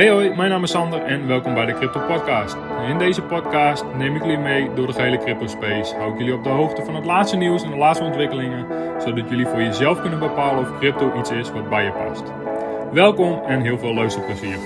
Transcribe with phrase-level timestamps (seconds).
[0.00, 2.56] Hey hoi, mijn naam is Sander en welkom bij de Crypto Podcast.
[2.88, 5.94] In deze podcast neem ik jullie mee door de gehele crypto space.
[5.94, 8.66] Hou ik jullie op de hoogte van het laatste nieuws en de laatste ontwikkelingen,
[9.00, 12.22] zodat jullie voor jezelf kunnen bepalen of crypto iets is wat bij je past.
[12.92, 14.56] Welkom en heel veel luisterplezier.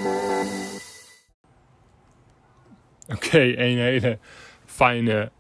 [3.15, 4.19] Oké, een hele
[4.65, 5.31] fijne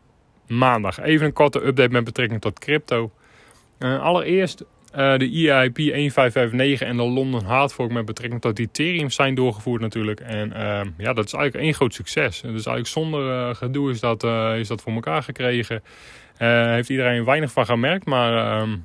[0.46, 1.00] maandag.
[1.00, 3.10] Even een korte update met betrekking tot crypto.
[3.78, 4.64] Uh, allereerst
[4.96, 10.20] uh, de EIP 1559 en de London Hardfork met betrekking tot Ethereum zijn doorgevoerd natuurlijk.
[10.20, 12.40] En uh, ja, dat is eigenlijk één groot succes.
[12.40, 14.24] Dus eigenlijk zonder uh, gedoe is dat,
[14.56, 15.82] is dat voor elkaar gekregen.
[16.36, 18.76] heeft iedereen weinig van gemerkt, maar ehm,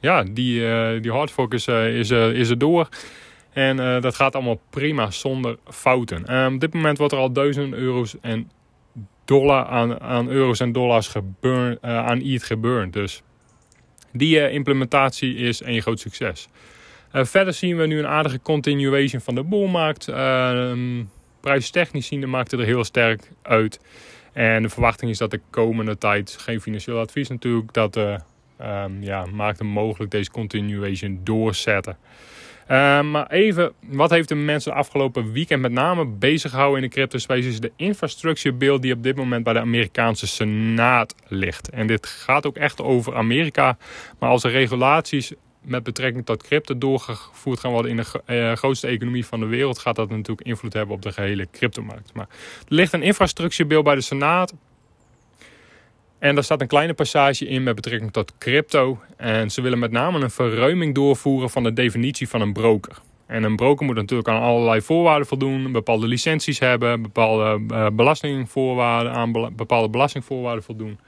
[0.00, 0.62] ja, die,
[1.00, 2.88] die hardfork is, is, is er door.
[3.52, 6.26] En dat gaat allemaal prima zonder fouten.
[6.26, 8.50] Ehm, op dit moment wordt er al duizenden euro's en
[9.24, 12.92] dollar aan, aan euro's en dollars geburn, aan ETH geburnd.
[12.92, 13.22] Dus
[14.18, 16.48] die uh, implementatie is een groot succes.
[17.12, 20.08] Uh, verder zien we nu een aardige continuation van de boelmarkt.
[20.08, 20.72] Uh,
[21.40, 23.80] prijstechnisch zien de markten er heel sterk uit.
[24.32, 28.18] En de verwachting is dat de komende tijd, geen financieel advies natuurlijk, dat de
[28.62, 31.96] um, ja, markten mogelijk deze continuation doorzetten.
[32.70, 36.94] Uh, maar even, wat heeft de mensen afgelopen weekend met name bezig gehouden in de
[36.94, 41.70] crypto space is de infrastructure bill die op dit moment bij de Amerikaanse Senaat ligt.
[41.70, 43.76] En dit gaat ook echt over Amerika.
[44.18, 48.86] Maar als er regulaties met betrekking tot crypto doorgevoerd gaan worden in de uh, grootste
[48.86, 52.12] economie van de wereld, gaat dat natuurlijk invloed hebben op de gehele cryptomarkt.
[52.14, 52.26] Maar
[52.68, 54.54] er ligt een infrastructure bill bij de Senaat.
[56.18, 59.00] En daar staat een kleine passage in met betrekking tot crypto.
[59.16, 62.98] En ze willen met name een verruiming doorvoeren van de definitie van een broker.
[63.26, 69.12] En een broker moet natuurlijk aan allerlei voorwaarden voldoen, bepaalde licenties hebben, bepaalde uh, belastingvoorwaarden,
[69.12, 70.98] aan bepaalde belastingvoorwaarden voldoen.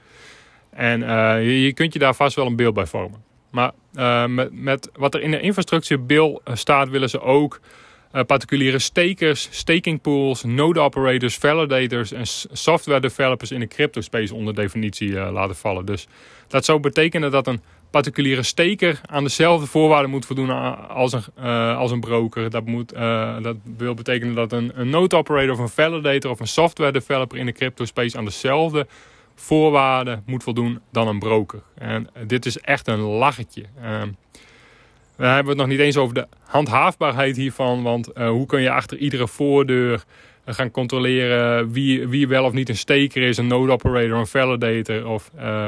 [0.69, 3.23] En uh, je, kunt je daar vast wel een beeld bij vormen.
[3.49, 7.59] Maar uh, met, wat er in de infrastructuurbill staat, willen ze ook
[8.13, 14.35] uh, particuliere stakers, staking pools, node operators, validators en software developers in de crypto space
[14.35, 15.85] onder definitie uh, laten vallen.
[15.85, 16.07] Dus
[16.47, 20.49] dat zou betekenen dat een particuliere staker aan dezelfde voorwaarden moet voldoen
[20.89, 21.43] als een,
[21.75, 22.49] als een broker.
[22.49, 22.89] Dat, moet,
[23.41, 27.37] dat wil betekenen dat een, een node operator of een validator of een software developer
[27.37, 28.87] in de crypto space aan dezelfde
[29.35, 31.61] voorwaarden moet voldoen dan een broker.
[31.75, 33.01] En dit is echt een
[35.21, 35.27] lachetje.
[35.27, 37.83] Ehm, we hebben het nog niet eens over de handhaafbaarheid hiervan.
[37.83, 40.03] Want uh, hoe kun je achter iedere voordeur
[40.45, 44.27] uh, gaan controleren wie, wie wel of niet een staker is, een node operator, een
[44.27, 45.07] validator.
[45.07, 45.67] Of, uh,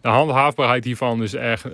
[0.00, 1.64] de handhaafbaarheid hiervan is echt,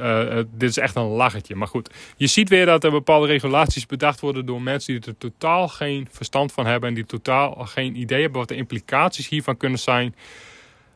[0.55, 1.55] dit is echt een lachertje.
[1.55, 5.19] Maar goed, je ziet weer dat er bepaalde regulaties bedacht worden door mensen die er
[5.19, 6.89] totaal geen verstand van hebben.
[6.89, 10.15] En die totaal geen idee hebben wat de implicaties hiervan kunnen zijn.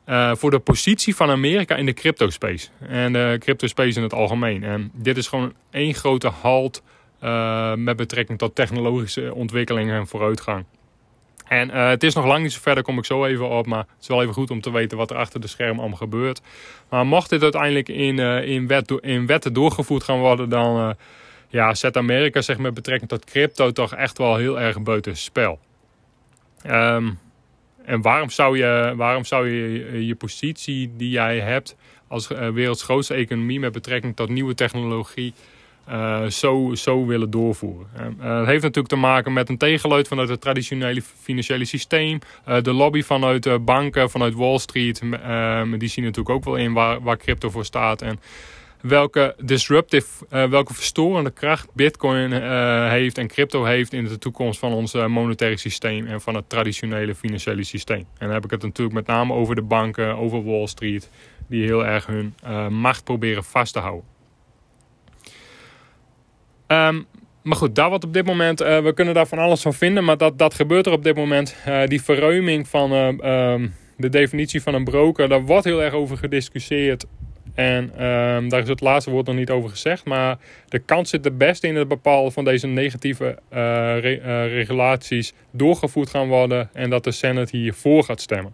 [0.09, 2.69] Uh, voor de positie van Amerika in de crypto space.
[2.89, 4.65] En de crypto space in het algemeen.
[4.65, 6.83] En dit is gewoon één grote halt
[7.23, 10.65] uh, met betrekking tot technologische ontwikkelingen en vooruitgang.
[11.45, 13.67] En uh, het is nog lang niet zo ver, daar kom ik zo even op.
[13.67, 15.99] Maar het is wel even goed om te weten wat er achter de schermen allemaal
[15.99, 16.41] gebeurt.
[16.91, 20.97] Maar mocht dit uiteindelijk in, in, wet, in wetten doorgevoerd gaan worden, dan
[21.49, 25.59] ja, zet Amerika zich met betrekking tot crypto toch echt wel heel erg buiten spel.
[26.67, 27.19] Um,
[27.87, 31.77] en waarom zou je, waarom zou je je positie die jij hebt
[32.09, 35.35] als uh, werelds grootste economie met betrekking tot nieuwe technologie
[35.89, 37.87] uh, zo, zo willen doorvoeren?
[38.21, 42.19] Uh, het heeft natuurlijk te maken met een tegenluid vanuit het traditionele financiële systeem.
[42.63, 45.01] de lobby vanuit banken, vanuit Wall Street,
[45.79, 48.03] die zien natuurlijk ook wel in waar, waar crypto voor staat.
[48.03, 48.21] En
[48.89, 54.59] welke disruptive, uh, welke verstorende kracht Bitcoin uh, heeft en crypto heeft in de toekomst
[54.59, 57.99] van ons monetaire systeem en van het traditionele financiële systeem.
[57.99, 61.11] En dan heb ik het natuurlijk met name over de banken, over Wall Street,
[61.49, 64.05] die heel erg hun uh, macht proberen vast te houden.
[66.67, 67.07] Um,
[67.43, 70.17] maar goed, daar wat op dit moment, we kunnen daar van alles van vinden, maar
[70.17, 71.57] dat, dat gebeurt er op dit moment.
[71.85, 77.07] die verruiming van um, de definitie van een broker, daar wordt heel erg over gediscussieerd
[77.57, 80.05] en um, daar is het laatste woord nog niet over gezegd.
[80.05, 80.39] Maar
[80.69, 83.59] de kans zit het beste in het bepalen van deze negatieve uh,
[84.01, 86.71] re, regulaties doorgevoerd gaan worden.
[86.73, 88.53] En dat de Senate hiervoor gaat stemmen.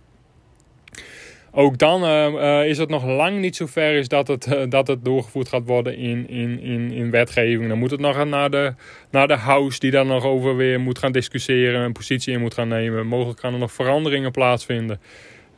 [1.55, 5.05] Ook dan uh, is het nog lang niet zo ver is dat het, dat het
[5.05, 7.69] doorgevoerd gaat worden in, in, in, in wetgeving.
[7.69, 8.75] Dan moet het nog naar de,
[9.11, 11.81] naar de House die daar nog over weer moet gaan discussiëren.
[11.81, 13.07] Een positie in moet gaan nemen.
[13.07, 15.01] Mogelijk gaan er nog veranderingen plaatsvinden.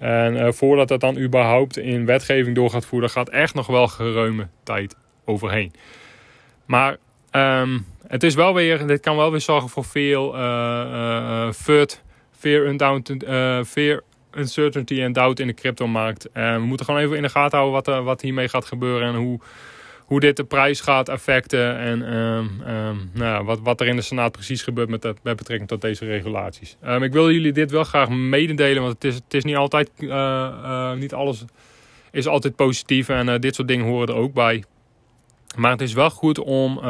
[0.05, 3.89] En uh, voordat dat dan überhaupt in wetgeving door gaat voeren, gaat echt nog wel
[3.89, 5.73] geruime tijd overheen.
[6.67, 6.97] Maar
[7.33, 12.03] um, het is wel weer, dit kan wel weer zorgen voor veel uh, uh, FUD,
[12.39, 14.03] fear, uh, fear,
[14.35, 16.31] uncertainty en doubt in de cryptomarkt.
[16.33, 19.15] En we moeten gewoon even in de gaten houden wat, wat hiermee gaat gebeuren en
[19.15, 19.41] hoe,
[20.05, 24.03] hoe dit de prijs gaat affecten en ehm, ehm, nou, wat, wat er in de
[24.03, 26.77] Senaat precies gebeurt met, betrekking tot deze regulaties.
[26.87, 29.91] Um, ik wil jullie dit wel graag mededelen, want het is, het is niet altijd,
[29.99, 31.45] uh, niet alles
[32.11, 34.65] is altijd positief en uh, dit soort dingen horen er ook bij.
[35.56, 36.81] Maar het is wel goed om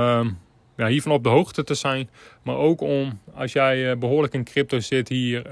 [0.77, 2.09] ja, hiervan op de hoogte te zijn,
[2.43, 5.47] maar ook om als jij behoorlijk in crypto zit hier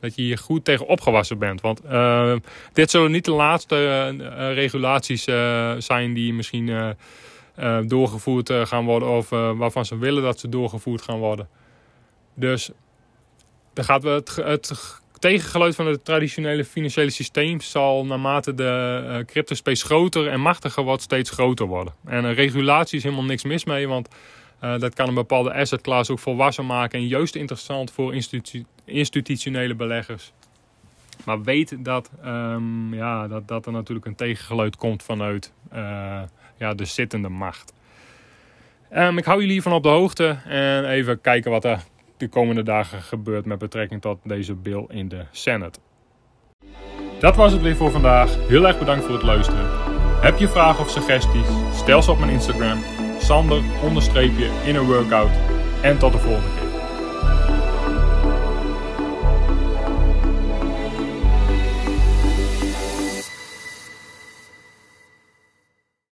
[0.00, 1.60] dat je hier goed tegen opgewassen bent.
[1.60, 2.36] Want uh,
[2.72, 3.76] dit zullen niet de laatste
[4.20, 6.94] uh, regulaties uh, zijn die misschien
[7.86, 9.08] doorgevoerd gaan worden.
[9.08, 11.48] Of waarvan ze willen dat ze doorgevoerd gaan worden.
[12.34, 12.70] Dus
[13.72, 14.72] dan gaat het, het
[15.18, 21.02] tegengeluid van het traditionele financiële systeem zal naarmate de uh, cryptospace groter en machtiger wordt
[21.02, 21.94] steeds groter worden.
[22.04, 24.08] En een regulatie is helemaal niks mis mee, want
[24.60, 29.74] dat kan een bepaalde asset class ook volwassen maken en juist interessant voor institu institutionele
[29.74, 30.32] beleggers.
[31.24, 36.22] Maar weet dat, um, ja, dat, dat er natuurlijk een tegengeluid komt vanuit uh,
[36.56, 37.72] ja, de zittende macht.
[38.94, 41.82] Um, ik hou jullie hiervan op de hoogte en even kijken wat er
[42.16, 45.78] de komende dagen gebeurt met betrekking tot deze bill in de Senate.
[47.18, 48.48] Dat was het weer voor vandaag.
[48.48, 49.66] Heel erg bedankt voor het luisteren.
[50.20, 51.46] Heb je vragen of suggesties?
[51.72, 52.82] Stel ze op mijn Instagram.
[53.18, 53.62] Sander
[54.64, 55.30] in een workout.
[55.82, 56.65] En tot de volgende keer.